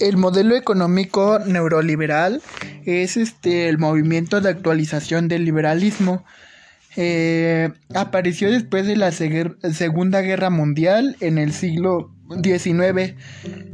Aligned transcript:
El 0.00 0.16
modelo 0.16 0.56
económico 0.56 1.38
neoliberal 1.38 2.42
es 2.84 3.16
este 3.16 3.68
el 3.68 3.78
movimiento 3.78 4.40
de 4.40 4.50
actualización 4.50 5.28
del 5.28 5.44
liberalismo. 5.44 6.24
Eh, 6.96 7.70
apareció 7.94 8.50
después 8.50 8.86
de 8.86 8.96
la 8.96 9.12
Segunda 9.12 10.20
Guerra 10.20 10.50
Mundial 10.50 11.16
en 11.20 11.38
el 11.38 11.52
siglo 11.52 12.12
XIX. 12.42 13.14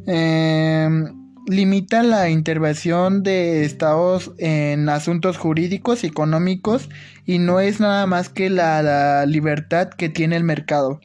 Em, 0.07 1.07
limita 1.47 2.03
la 2.03 2.29
intervención 2.29 3.23
de 3.23 3.65
estados 3.65 4.33
en 4.39 4.89
asuntos 4.89 5.39
jurídicos 5.39 6.05
y 6.05 6.09
económicos 6.09 6.89
y 7.25 7.39
no 7.39 7.61
es 7.61 7.81
nada 7.81 8.07
más 8.07 8.29
que 8.29 8.51
la 8.51 9.25
libertad 9.27 9.89
que 9.89 10.11
tiene 10.11 10.37
el 10.37 10.45
mercado. 10.45 11.01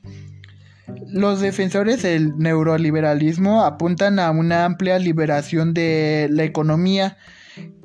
Los 1.07 1.41
defensores 1.41 2.03
del 2.03 2.37
neoliberalismo 2.37 3.63
apuntan 3.63 4.19
a 4.19 4.31
una 4.31 4.65
amplia 4.65 4.99
liberación 4.99 5.73
de 5.73 6.27
la 6.29 6.43
economía 6.43 7.17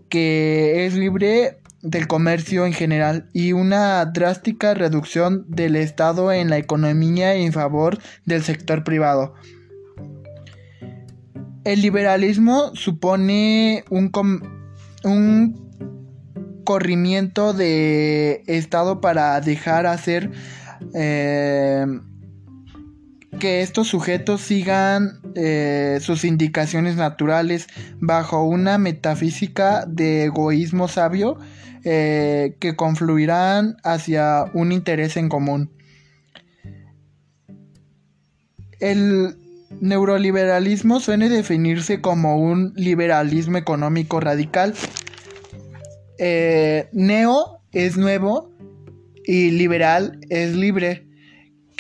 que 0.09 0.85
es 0.87 0.95
libre 0.95 1.61
del 1.83 2.07
comercio 2.07 2.67
en 2.67 2.75
general 2.75 3.29
y 3.33 3.53
una 3.53 4.05
drástica 4.05 4.75
reducción 4.75 5.47
del 5.49 5.77
Estado 5.77 6.31
en 6.33 6.51
la 6.51 6.59
economía 6.59 7.35
en 7.35 7.53
favor 7.53 7.99
del 8.27 8.43
sector 8.43 8.85
privado. 8.85 9.35
El 11.65 11.81
liberalismo 11.81 12.75
supone 12.75 13.85
un, 13.91 14.11
un 15.05 16.63
corrimiento 16.65 17.55
de 17.55 18.43
Estado 18.47 19.01
para 19.01 19.41
dejar 19.41 19.87
hacer 19.87 20.31
eh, 20.95 21.87
que 23.39 23.63
estos 23.63 23.89
sujetos 23.89 24.41
sigan 24.41 25.21
eh, 25.35 25.99
sus 26.01 26.25
indicaciones 26.25 26.97
naturales 26.97 27.69
bajo 28.01 28.43
una 28.45 28.79
metafísica 28.79 29.85
de 29.87 30.25
egoísmo 30.25 30.89
sabio 30.89 31.39
eh, 31.85 32.57
que 32.59 32.77
confluirán 32.77 33.77
hacia 33.85 34.45
un 34.53 34.73
interés 34.73 35.17
en 35.17 35.29
común. 35.29 35.71
El 38.81 39.37
neuroliberalismo 39.81 41.01
suele 41.01 41.29
definirse 41.29 42.01
como 42.01 42.37
un 42.37 42.73
liberalismo 42.75 43.59
económico 43.59 44.21
radical. 44.21 44.75
Eh, 46.19 46.89
neo 46.93 47.61
es 47.73 47.97
nuevo 47.97 48.51
y 49.25 49.53
liberal 49.53 50.19
es 50.29 50.55
libre 50.55 51.10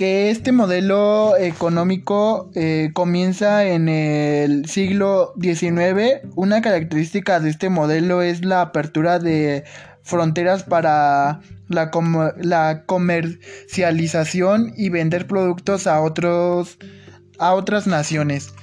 que 0.00 0.30
este 0.30 0.50
modelo 0.50 1.36
económico 1.36 2.50
eh, 2.54 2.88
comienza 2.94 3.66
en 3.66 3.90
el 3.90 4.64
siglo 4.64 5.34
XIX. 5.38 6.26
Una 6.36 6.62
característica 6.62 7.38
de 7.38 7.50
este 7.50 7.68
modelo 7.68 8.22
es 8.22 8.42
la 8.42 8.62
apertura 8.62 9.18
de 9.18 9.64
fronteras 10.02 10.62
para 10.62 11.40
la, 11.68 11.90
la 12.38 12.84
comercialización 12.86 14.72
y 14.74 14.88
vender 14.88 15.26
productos 15.26 15.86
a, 15.86 16.00
otros, 16.00 16.78
a 17.38 17.52
otras 17.52 17.86
naciones. 17.86 18.54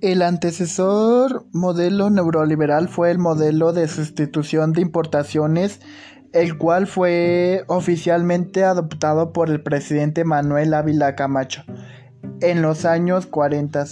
El 0.00 0.22
antecesor 0.22 1.44
modelo 1.50 2.08
neoliberal 2.08 2.88
fue 2.88 3.10
el 3.10 3.18
modelo 3.18 3.72
de 3.72 3.88
sustitución 3.88 4.72
de 4.74 4.82
importaciones 4.82 5.80
el 6.34 6.58
cual 6.58 6.86
fue 6.86 7.64
oficialmente 7.68 8.64
adoptado 8.64 9.32
por 9.32 9.48
el 9.48 9.62
presidente 9.62 10.24
Manuel 10.24 10.74
Ávila 10.74 11.14
Camacho 11.14 11.64
en 12.40 12.60
los 12.60 12.84
años 12.84 13.26
40. 13.26 13.86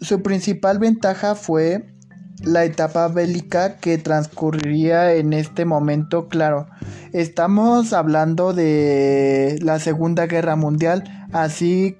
Su 0.00 0.22
principal 0.22 0.80
ventaja 0.80 1.36
fue 1.36 1.94
la 2.42 2.64
etapa 2.64 3.06
bélica 3.06 3.76
que 3.76 3.98
transcurriría 3.98 5.14
en 5.14 5.32
este 5.32 5.64
momento, 5.64 6.26
claro. 6.28 6.66
Estamos 7.12 7.92
hablando 7.92 8.52
de 8.52 9.58
la 9.62 9.78
Segunda 9.78 10.26
Guerra 10.26 10.56
Mundial, 10.56 11.28
así 11.32 11.98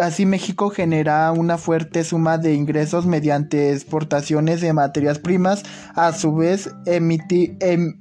Así 0.00 0.24
México 0.24 0.70
genera 0.70 1.30
una 1.32 1.58
fuerte 1.58 2.02
suma 2.02 2.38
de 2.38 2.54
ingresos 2.54 3.04
mediante 3.04 3.72
exportaciones 3.72 4.62
de 4.62 4.72
materias 4.72 5.18
primas, 5.18 5.64
a 5.94 6.12
su 6.12 6.34
vez 6.34 6.70
emiti, 6.86 7.56
em, 7.60 7.98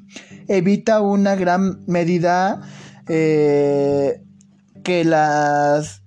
evita 0.58 1.02
una 1.02 1.36
gran 1.36 1.84
medida 1.88 2.62
eh, 3.08 4.22
que 4.84 5.04
las 5.04 6.04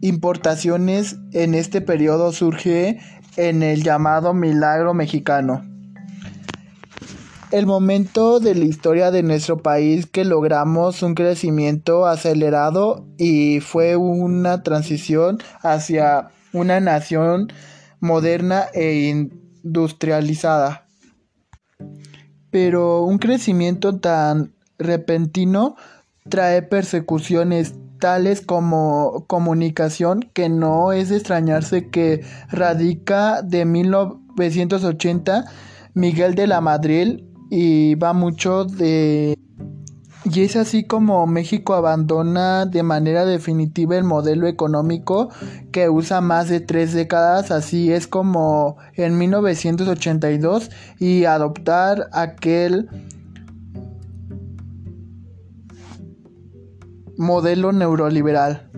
importaciones 0.00 1.16
en 1.32 1.54
este 1.54 1.80
periodo 1.80 2.32
surge 2.32 3.00
en 3.36 3.62
el 3.62 3.82
llamado 3.82 4.34
milagro 4.34 4.94
mexicano 4.94 5.64
el 7.52 7.66
momento 7.66 8.40
de 8.40 8.54
la 8.54 8.64
historia 8.64 9.10
de 9.10 9.22
nuestro 9.22 9.62
país 9.62 10.06
que 10.06 10.24
logramos 10.24 11.02
un 11.02 11.14
crecimiento 11.14 12.06
acelerado 12.06 13.06
y 13.18 13.60
fue 13.60 13.96
una 13.96 14.62
transición 14.62 15.38
hacia 15.62 16.28
una 16.52 16.80
nación 16.80 17.48
moderna 18.00 18.66
e 18.74 19.28
industrializada. 19.64 20.86
Pero 22.56 23.02
un 23.02 23.18
crecimiento 23.18 23.98
tan 23.98 24.54
repentino 24.78 25.76
trae 26.26 26.62
persecuciones 26.62 27.74
tales 27.98 28.40
como 28.40 29.26
comunicación 29.26 30.30
que 30.32 30.48
no 30.48 30.92
es 30.92 31.10
de 31.10 31.16
extrañarse 31.16 31.90
que 31.90 32.24
radica 32.48 33.42
de 33.42 33.66
1980 33.66 35.44
Miguel 35.92 36.34
de 36.34 36.46
la 36.46 36.62
Madrid 36.62 37.24
y 37.50 37.94
va 37.96 38.14
mucho 38.14 38.64
de... 38.64 39.36
Y 40.28 40.40
es 40.40 40.56
así 40.56 40.82
como 40.82 41.24
México 41.28 41.74
abandona 41.74 42.66
de 42.66 42.82
manera 42.82 43.24
definitiva 43.24 43.96
el 43.96 44.02
modelo 44.02 44.48
económico 44.48 45.30
que 45.70 45.88
usa 45.88 46.20
más 46.20 46.48
de 46.48 46.58
tres 46.58 46.92
décadas, 46.92 47.52
así 47.52 47.92
es 47.92 48.08
como 48.08 48.76
en 48.94 49.16
1982 49.18 50.70
y 50.98 51.26
adoptar 51.26 52.08
aquel 52.12 52.88
modelo 57.16 57.70
neuroliberal. 57.70 58.68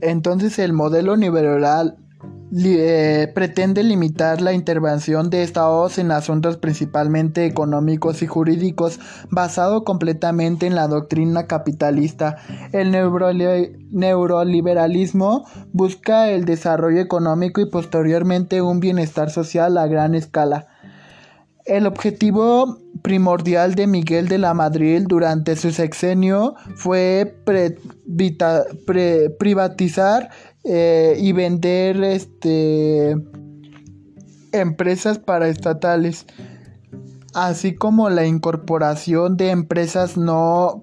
Entonces 0.00 0.58
el 0.58 0.72
modelo 0.72 1.16
neoliberal 1.16 1.96
eh, 2.56 3.30
pretende 3.34 3.82
limitar 3.82 4.40
la 4.40 4.54
intervención 4.54 5.28
de 5.28 5.42
Estados 5.42 5.98
en 5.98 6.10
asuntos 6.10 6.56
principalmente 6.56 7.44
económicos 7.44 8.22
y 8.22 8.26
jurídicos 8.26 8.98
basado 9.30 9.84
completamente 9.84 10.66
en 10.66 10.74
la 10.74 10.88
doctrina 10.88 11.46
capitalista. 11.46 12.38
El 12.72 12.90
neuroliberalismo 12.90 15.44
busca 15.72 16.30
el 16.30 16.46
desarrollo 16.46 17.00
económico 17.00 17.60
y 17.60 17.66
posteriormente 17.66 18.62
un 18.62 18.80
bienestar 18.80 19.28
social 19.30 19.76
a 19.76 19.86
gran 19.86 20.14
escala. 20.14 20.68
El 21.68 21.86
objetivo 21.86 22.78
primordial 23.02 23.74
de 23.74 23.86
Miguel 23.86 24.26
de 24.26 24.38
la 24.38 24.54
Madrid 24.54 25.02
durante 25.06 25.54
su 25.54 25.70
sexenio 25.70 26.54
fue 26.76 27.36
privatizar 29.38 30.30
eh, 30.64 31.14
y 31.20 31.32
vender 31.32 32.02
este, 32.02 33.14
empresas 34.52 35.18
paraestatales, 35.18 36.24
así 37.34 37.74
como 37.74 38.08
la 38.08 38.24
incorporación 38.24 39.36
de 39.36 39.50
empresas 39.50 40.16
no 40.16 40.80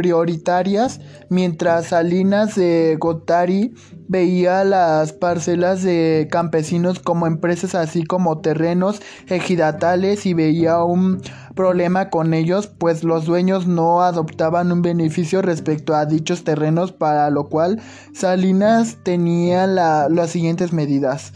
prioritarias, 0.00 0.98
mientras 1.28 1.88
Salinas 1.88 2.54
de 2.54 2.96
Gotari 2.98 3.74
veía 4.08 4.64
las 4.64 5.12
parcelas 5.12 5.82
de 5.82 6.26
campesinos 6.30 7.00
como 7.00 7.26
empresas 7.26 7.74
así 7.74 8.04
como 8.04 8.38
terrenos 8.38 9.02
ejidatales 9.28 10.24
y 10.24 10.32
veía 10.32 10.82
un 10.82 11.20
problema 11.54 12.08
con 12.08 12.32
ellos 12.32 12.66
pues 12.66 13.04
los 13.04 13.26
dueños 13.26 13.66
no 13.66 14.00
adoptaban 14.00 14.72
un 14.72 14.80
beneficio 14.80 15.42
respecto 15.42 15.94
a 15.94 16.06
dichos 16.06 16.44
terrenos 16.44 16.92
para 16.92 17.28
lo 17.28 17.50
cual 17.50 17.78
Salinas 18.14 18.96
tenía 19.02 19.66
las 19.66 20.30
siguientes 20.30 20.72
medidas. 20.72 21.34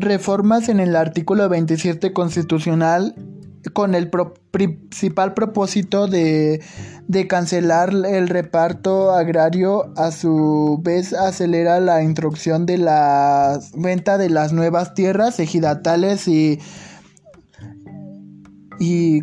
Reformas 0.00 0.68
en 0.68 0.80
el 0.80 0.96
artículo 0.96 1.48
27 1.48 2.12
constitucional 2.12 3.14
con 3.72 3.94
el 3.94 4.10
principal 4.50 5.34
propósito 5.34 6.06
de, 6.06 6.62
cancelar 7.28 7.90
el 7.90 8.28
reparto 8.28 9.12
agrario, 9.12 9.92
a 9.96 10.10
su 10.10 10.80
vez 10.82 11.12
acelera 11.12 11.80
la 11.80 12.02
introducción 12.02 12.66
de 12.66 12.78
la 12.78 13.58
venta 13.74 14.18
de 14.18 14.30
las 14.30 14.52
nuevas 14.52 14.94
tierras 14.94 15.40
ejidatales 15.40 16.28
y, 16.28 16.60
y 18.78 19.22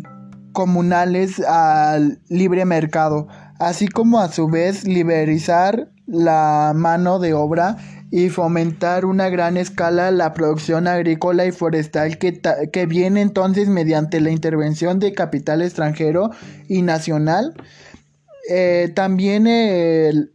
comunales 0.52 1.40
al 1.40 2.20
libre 2.28 2.64
mercado, 2.64 3.28
así 3.58 3.88
como 3.88 4.20
a 4.20 4.28
su 4.28 4.48
vez 4.48 4.84
liberalizar 4.84 5.90
la 6.06 6.72
mano 6.74 7.18
de 7.18 7.34
obra 7.34 7.76
y 8.10 8.28
fomentar 8.28 9.04
una 9.04 9.28
gran 9.28 9.56
escala 9.56 10.10
la 10.10 10.32
producción 10.32 10.86
agrícola 10.86 11.46
y 11.46 11.52
forestal 11.52 12.18
que, 12.18 12.40
que 12.72 12.86
viene 12.86 13.20
entonces 13.20 13.68
mediante 13.68 14.20
la 14.20 14.30
intervención 14.30 14.98
de 15.00 15.12
capital 15.12 15.62
extranjero 15.62 16.30
y 16.68 16.82
nacional. 16.82 17.54
Eh, 18.48 18.92
también 18.94 19.46
el 19.46 20.32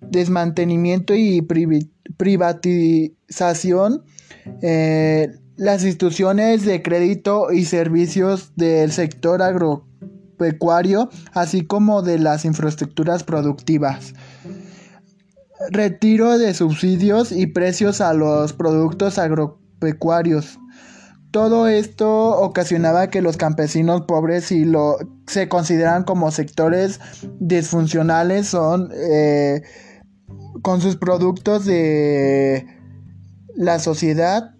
desmantenimiento 0.00 1.14
y 1.14 1.42
privatización. 2.16 4.04
Eh, 4.62 5.28
las 5.56 5.84
instituciones 5.84 6.64
de 6.66 6.82
crédito 6.82 7.50
y 7.50 7.64
servicios 7.64 8.52
del 8.56 8.92
sector 8.92 9.40
agropecuario, 9.40 11.08
así 11.32 11.62
como 11.62 12.02
de 12.02 12.18
las 12.18 12.44
infraestructuras 12.44 13.24
productivas 13.24 14.12
retiro 15.70 16.38
de 16.38 16.54
subsidios 16.54 17.32
y 17.32 17.46
precios 17.46 18.00
a 18.00 18.12
los 18.14 18.52
productos 18.52 19.18
agropecuarios. 19.18 20.58
Todo 21.30 21.68
esto 21.68 22.40
ocasionaba 22.40 23.10
que 23.10 23.20
los 23.20 23.36
campesinos 23.36 24.02
pobres 24.02 24.52
y 24.52 24.64
lo 24.64 24.96
se 25.26 25.48
consideran 25.48 26.04
como 26.04 26.30
sectores 26.30 27.00
disfuncionales 27.40 28.48
son 28.48 28.90
eh, 28.94 29.62
con 30.62 30.80
sus 30.80 30.96
productos 30.96 31.66
de 31.66 32.66
la 33.54 33.78
sociedad, 33.78 34.54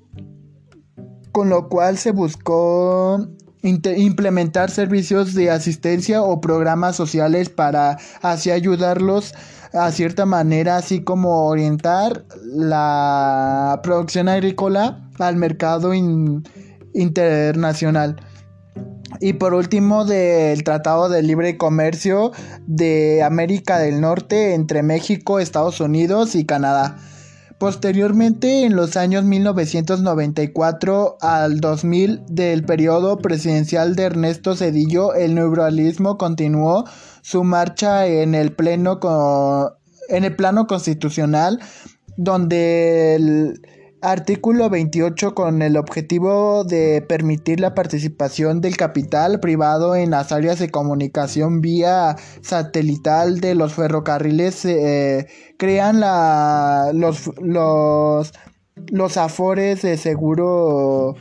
con 1.33 1.49
lo 1.49 1.69
cual 1.69 1.99
se 1.99 2.11
buscó 2.11 3.27
implementar 3.63 4.71
servicios 4.71 5.35
de 5.35 5.51
asistencia 5.51 6.23
o 6.23 6.41
programas 6.41 6.95
sociales 6.95 7.49
para 7.49 7.99
así 8.23 8.51
ayudarlos 8.51 9.35
a 9.79 9.93
cierta 9.93 10.27
manera, 10.27 10.77
así 10.77 11.03
como 11.03 11.47
orientar 11.47 12.25
la 12.45 13.81
producción 13.83 14.29
agrícola 14.29 15.09
al 15.19 15.37
mercado 15.37 15.93
internacional. 16.95 18.17
Y 19.21 19.35
por 19.35 19.55
último, 19.55 20.05
del 20.05 20.63
Tratado 20.65 21.09
de 21.09 21.23
Libre 21.23 21.57
Comercio 21.57 22.33
de 22.67 23.23
América 23.23 23.79
del 23.79 24.01
Norte 24.01 24.55
entre 24.55 24.83
México, 24.83 25.39
Estados 25.39 25.81
Unidos 25.81 26.35
y 26.35 26.45
Canadá. 26.45 26.97
Posteriormente, 27.59 28.65
en 28.65 28.77
los 28.77 28.99
años 28.99 29.25
1994 29.25 31.17
al 31.23 31.61
2000 31.61 32.23
del 32.29 32.65
periodo 32.65 33.17
presidencial 33.19 33.97
de 33.97 34.03
Ernesto 34.03 34.55
Cedillo, 34.55 35.15
el 35.15 35.35
neoliberalismo 35.35 36.19
continuó 36.19 36.85
su 37.23 37.45
marcha 37.45 38.07
en 38.07 38.35
el 38.35 38.53
pleno 38.53 39.01
en 40.09 40.25
el 40.25 40.37
plano 40.37 40.67
constitucional 40.67 41.61
donde 42.17 43.15
el 43.15 43.61
artículo 44.03 44.71
28 44.71 45.35
con 45.35 45.63
el 45.63 45.77
objetivo 45.77 46.65
de 46.65 47.03
permitir 47.03 47.61
la 47.61 47.75
participación 47.75 48.61
del 48.61 48.77
capital 48.77 49.41
privado 49.41 49.97
en 49.97 50.11
las 50.11 50.33
áreas 50.33 50.59
de 50.59 50.71
comunicación 50.71 51.61
vía 51.61 52.17
satelital 52.43 53.41
de 53.41 53.55
los 53.55 53.75
ferrocarriles 53.75 54.65
eh, 54.65 55.27
crean 55.57 56.01
la, 56.01 56.91
los, 56.95 57.31
los, 57.41 58.33
los 58.75 59.17
afores 59.17 59.83
de 59.83 59.97
seguro 59.97 61.17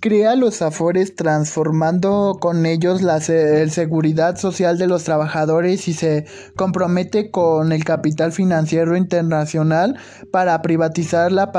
crea 0.00 0.34
los 0.34 0.62
afores 0.62 1.14
transformando 1.14 2.38
con 2.40 2.64
ellos 2.64 3.02
la 3.02 3.20
seguridad 3.20 4.36
social 4.36 4.78
de 4.78 4.86
los 4.86 5.04
trabajadores 5.04 5.86
y 5.88 5.92
se 5.92 6.24
compromete 6.56 7.30
con 7.30 7.72
el 7.72 7.84
capital 7.84 8.32
financiero 8.32 8.96
internacional 8.96 9.98
para 10.32 10.62
privatizar 10.62 11.30
la, 11.30 11.52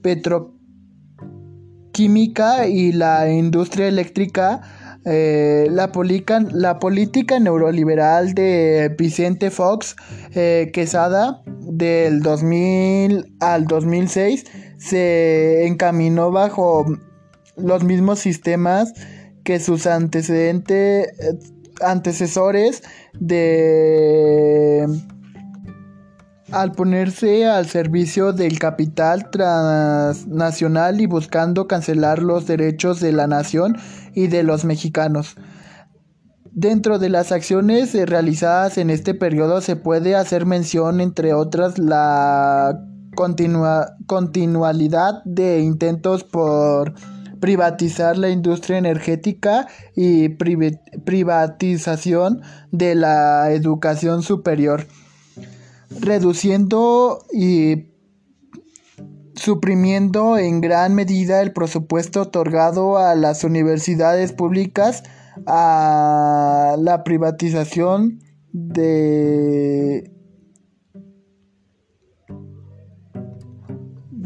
petroquímica 0.00 2.68
y 2.68 2.92
la 2.92 3.28
industria 3.30 3.88
eléctrica. 3.88 4.60
Eh, 5.06 5.66
la, 5.70 5.92
la, 6.52 6.78
política 6.78 7.38
neoliberal 7.38 8.32
de 8.32 8.90
Vicente 8.96 9.50
Fox 9.50 9.96
eh, 10.34 10.70
Quesada 10.72 11.42
del 11.60 12.22
2000 12.22 13.36
al 13.38 13.66
2006 13.66 14.46
se 14.84 15.66
encaminó 15.66 16.30
bajo 16.30 16.84
los 17.56 17.84
mismos 17.84 18.18
sistemas 18.18 18.92
que 19.42 19.58
sus 19.58 19.86
antecedentes 19.86 21.08
antecesores 21.80 22.82
de 23.18 24.86
al 26.52 26.72
ponerse 26.72 27.46
al 27.46 27.66
servicio 27.66 28.32
del 28.32 28.58
capital 28.58 29.30
transnacional 29.30 31.00
y 31.00 31.06
buscando 31.06 31.66
cancelar 31.66 32.22
los 32.22 32.46
derechos 32.46 33.00
de 33.00 33.12
la 33.12 33.26
nación 33.26 33.76
y 34.14 34.26
de 34.28 34.42
los 34.42 34.64
mexicanos. 34.64 35.34
Dentro 36.52 36.98
de 36.98 37.08
las 37.08 37.32
acciones 37.32 37.94
realizadas 37.94 38.78
en 38.78 38.90
este 38.90 39.14
periodo 39.14 39.62
se 39.62 39.74
puede 39.76 40.14
hacer 40.14 40.46
mención, 40.46 41.00
entre 41.00 41.34
otras, 41.34 41.78
la 41.78 42.78
continualidad 43.14 45.22
de 45.24 45.60
intentos 45.60 46.24
por 46.24 46.94
privatizar 47.40 48.16
la 48.16 48.30
industria 48.30 48.78
energética 48.78 49.66
y 49.94 50.30
privatización 50.30 52.40
de 52.70 52.94
la 52.94 53.50
educación 53.50 54.22
superior 54.22 54.86
reduciendo 56.00 57.24
y 57.32 57.90
suprimiendo 59.34 60.38
en 60.38 60.60
gran 60.60 60.94
medida 60.94 61.42
el 61.42 61.52
presupuesto 61.52 62.22
otorgado 62.22 62.98
a 62.98 63.14
las 63.14 63.44
universidades 63.44 64.32
públicas 64.32 65.02
a 65.46 66.76
la 66.78 67.04
privatización 67.04 68.20
de 68.52 70.13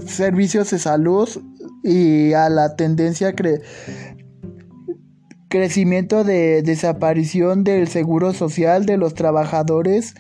servicios 0.09 0.71
de 0.71 0.79
salud 0.79 1.29
y 1.83 2.33
a 2.33 2.49
la 2.49 2.77
tendencia 2.77 3.35
cre 3.35 3.63
crecimiento 5.49 6.25
de 6.25 6.63
desaparición 6.63 7.65
del 7.65 7.89
seguro 7.89 8.35
social 8.35 8.85
de 8.85 8.99
los 8.99 9.15
trabajadores 9.15 10.15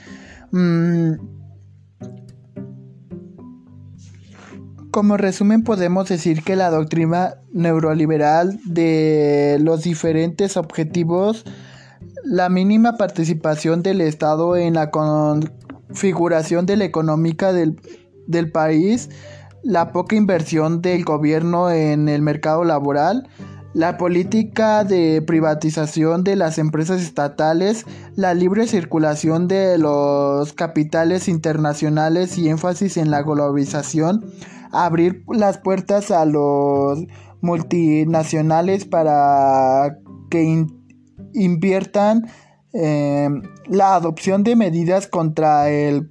mm, 0.52 1.14
Como 4.90 5.16
resumen 5.16 5.62
podemos 5.62 6.09
decir 6.09 6.42
que 6.42 6.57
la 6.57 6.71
doctrina 6.71 7.37
neuroliberal 7.52 8.59
de 8.64 9.59
los 9.61 9.85
diferentes 9.85 10.57
objetivos, 10.57 11.45
la 12.25 12.49
mínima 12.49 12.97
participación 12.97 13.85
del 13.85 14.00
Estado 14.00 14.57
en 14.57 14.75
la 14.75 14.90
configuración 14.90 16.66
de 16.66 16.78
la 16.78 16.85
económica 16.85 17.52
del 17.52 18.50
país, 18.50 19.11
la 19.62 19.93
poca 19.93 20.17
inversión 20.17 20.83
del 20.83 21.05
gobierno 21.05 21.71
en 21.71 22.09
el 22.09 22.23
mercado 22.23 22.65
laboral, 22.65 23.29
la 23.75 23.99
política 23.99 24.83
de 24.85 25.23
privatización 25.23 26.25
de 26.25 26.37
las 26.37 26.59
empresas 26.59 27.03
estatales, 27.03 27.85
la 28.17 28.35
libre 28.35 28.67
circulación 28.67 29.47
de 29.47 29.79
los 29.79 30.53
capitales 30.53 31.29
internacionales 31.29 32.38
y 32.38 32.49
énfasis 32.49 32.97
en 32.97 33.11
la 33.11 33.23
globalización, 33.23 34.25
abrir 34.73 35.23
las 35.29 35.59
puertas 35.59 36.11
a 36.11 36.25
los 36.25 37.05
multinacionales 37.41 38.85
para 38.85 39.99
que 40.31 40.67
inviertan 41.35 42.29
em, 42.73 43.43
la 43.69 43.95
adopción 43.95 44.45
de 44.45 44.57
medidas 44.57 45.07
contra 45.07 45.69
el 45.71 46.11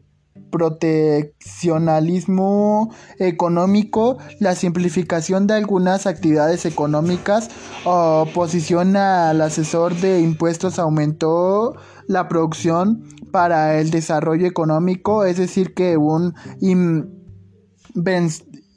proteccionalismo 0.50 2.94
económico, 3.20 4.18
la 4.40 4.56
simplificación 4.56 5.46
de 5.48 5.56
algunas 5.56 6.08
actividades 6.08 6.66
económicas, 6.66 7.50
oposición 7.86 8.96
al 8.96 9.42
asesor 9.42 9.96
de 9.96 10.22
impuestos 10.22 10.80
aumentó 10.80 11.76
la 12.08 12.28
producción 12.28 13.04
para 13.32 13.80
el 13.80 13.92
desarrollo 13.92 14.48
económico, 14.48 15.26
es 15.26 15.38
decir, 15.38 15.74
que 15.74 15.98
un 15.98 16.34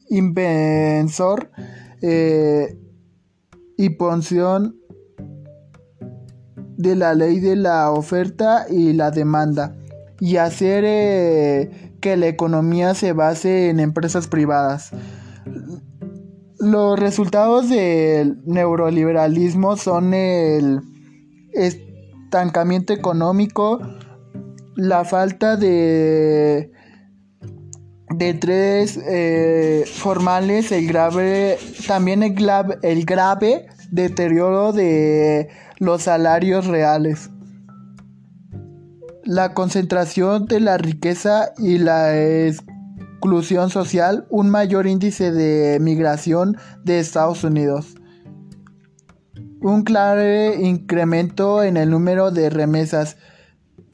inversor 0.09 1.51
eh, 2.03 2.79
y 3.77 3.91
punción 3.91 4.77
de 6.77 6.97
la 6.97 7.15
ley 7.15 7.39
de 7.41 7.57
la 7.57 7.91
oferta 7.91 8.65
y 8.71 8.95
la 8.95 9.11
demanda 9.11 9.77
y 10.21 10.37
hacer 10.37 10.85
eh, 10.87 11.95
que 12.01 12.17
la 12.17 12.29
economía 12.29 12.95
se 12.95 13.13
base 13.13 13.71
en 13.71 13.81
empresas 13.81 14.29
privadas. 14.29 14.91
Los 16.59 16.99
resultados 16.99 17.71
del 17.71 18.39
neoliberalismo 18.45 19.77
son 19.77 20.13
el 20.13 20.81
estancamiento 21.53 22.93
económico, 22.93 23.81
la 24.77 25.05
falta 25.05 25.57
de 25.57 26.71
de 28.11 28.35
tres 28.35 28.99
eh, 29.07 29.85
formales, 29.87 30.73
el 30.73 30.87
grave, 30.89 31.59
también 31.87 32.23
el 32.23 32.35
el 32.83 33.05
grave 33.05 33.67
deterioro 33.91 34.73
de 34.73 35.49
los 35.79 36.03
salarios 36.03 36.67
reales. 36.67 37.31
La 39.25 39.55
concentración 39.55 40.47
de 40.47 40.61
la 40.61 40.79
riqueza 40.79 41.53
y 41.59 41.79
la 41.79 42.19
exclusión 42.19 43.71
social, 43.71 44.27
un 44.31 44.51
mayor 44.51 44.87
índice 44.87 45.31
de 45.31 45.79
migración 45.81 46.57
de 46.85 47.01
Estados 47.01 47.45
Unidos. 47.45 47.95
Un 49.61 49.83
claro 49.83 50.55
incremento 50.55 51.63
en 51.63 51.77
el 51.77 51.91
número 51.91 52.31
de 52.31 52.49
remesas 52.49 53.17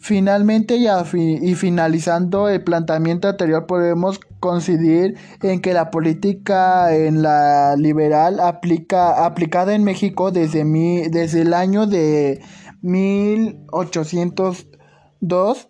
Finalmente 0.07 0.77
y, 0.77 1.55
finalizando 1.57 2.49
el 2.49 2.63
planteamiento 2.63 3.27
anterior 3.27 3.67
podemos 3.67 4.21
coincidir 4.39 5.17
en 5.43 5.61
que 5.61 5.73
la 5.73 5.91
política 5.91 6.95
en 6.95 7.23
la 7.23 7.75
liberal 7.77 8.39
aplica, 8.39 9.25
aplicada 9.27 9.75
en 9.75 9.83
México 9.83 10.31
desde, 10.31 10.65
desde 11.11 11.41
el 11.41 11.55
año 11.55 11.89
de 11.89 12.41
1802 15.21 15.69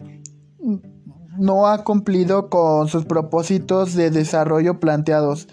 no 1.38 1.66
ha 1.66 1.84
cumplido 1.84 2.48
con 2.48 2.88
sus 2.88 3.04
propósitos 3.04 3.94
de 3.94 4.10
desarrollo 4.10 4.80
planteados. 4.80 5.48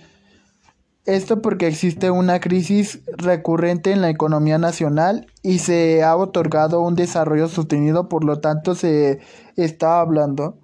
Esto 1.06 1.42
porque 1.42 1.68
existe 1.68 2.12
una 2.12 2.40
crisis 2.40 3.02
recurrente 3.18 3.92
en 3.92 4.02
la 4.02 4.10
economía 4.10 4.58
nacional 4.58 5.28
y 5.42 5.60
se 5.60 6.02
ha 6.02 6.16
otorgado 6.16 6.80
un 6.80 6.96
desarrollo 6.96 7.50
sostenido, 7.50 8.08
por 8.08 8.24
lo 8.24 8.40
tanto 8.40 8.74
se 8.74 9.20
está 9.58 10.00
hablando 10.00 10.60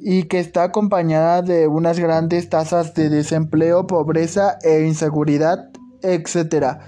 y 0.00 0.24
que 0.24 0.40
está 0.40 0.64
acompañada 0.64 1.42
de 1.42 1.68
unas 1.68 1.98
grandes 1.98 2.48
tasas 2.48 2.94
de 2.94 3.10
desempleo, 3.10 3.86
pobreza 3.86 4.58
e 4.62 4.86
inseguridad, 4.86 5.70
etc. 6.00 6.78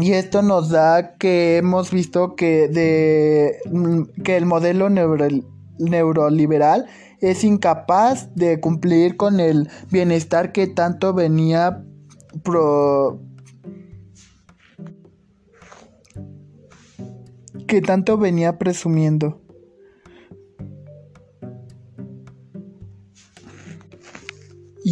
Y 0.00 0.12
esto 0.12 0.42
nos 0.42 0.70
da 0.70 1.16
que 1.16 1.58
hemos 1.58 1.90
visto 1.90 2.34
que, 2.34 2.68
de, 2.68 3.58
que 4.24 4.36
el 4.36 4.46
modelo 4.46 4.88
neuroliberal 5.78 6.86
es 7.20 7.44
incapaz 7.44 8.34
de 8.34 8.60
cumplir 8.60 9.16
con 9.16 9.40
el 9.40 9.68
bienestar 9.90 10.52
que 10.52 10.66
tanto 10.66 11.12
venía 11.12 11.84
que 17.66 17.82
tanto 17.82 18.16
venía 18.18 18.58
presumiendo. 18.58 19.40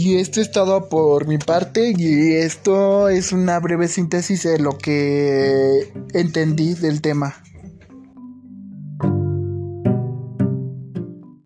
Y 0.09 0.17
esto 0.17 0.41
es 0.41 0.51
todo 0.51 0.89
por 0.89 1.27
mi 1.27 1.37
parte 1.37 1.93
y 1.95 2.33
esto 2.33 3.11
es 3.11 3.31
una 3.31 3.61
breve 3.61 3.89
síntesis 3.89 4.43
de 4.43 4.59
lo 4.59 4.79
que 4.79 5.93
entendí 6.15 6.73
del 6.73 7.03
tema. 7.03 7.43